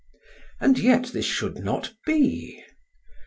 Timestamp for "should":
1.27-1.57